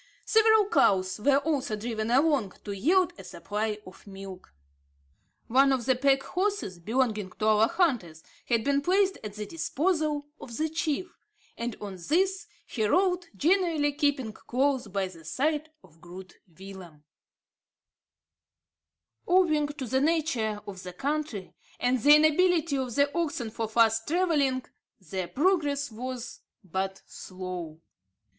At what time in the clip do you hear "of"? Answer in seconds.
3.85-4.07, 5.71-5.85, 10.39-10.57, 15.83-16.01, 20.65-20.81, 22.75-22.95